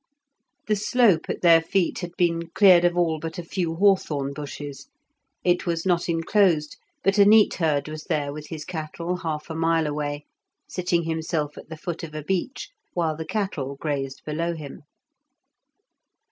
The 0.65 0.75
slope 0.75 1.29
at 1.29 1.41
their 1.41 1.61
feet 1.61 1.99
had 1.99 2.13
been 2.17 2.49
cleared 2.55 2.85
of 2.85 2.97
all 2.97 3.19
but 3.19 3.37
a 3.37 3.43
few 3.43 3.75
hawthorn 3.75 4.33
bushes. 4.33 4.87
It 5.43 5.67
was 5.67 5.85
not 5.85 6.09
enclosed, 6.09 6.77
but 7.03 7.19
a 7.19 7.23
neatherd 7.23 7.87
was 7.87 8.05
there 8.05 8.33
with 8.33 8.47
his 8.47 8.65
cattle 8.65 9.17
half 9.17 9.47
a 9.51 9.55
mile 9.55 9.85
away, 9.85 10.25
sitting 10.67 11.03
himself 11.03 11.55
at 11.55 11.69
the 11.69 11.77
foot 11.77 12.01
of 12.01 12.15
a 12.15 12.23
beech, 12.23 12.71
while 12.95 13.15
the 13.15 13.25
cattle 13.27 13.75
grazed 13.75 14.23
below 14.25 14.55
him. 14.55 14.81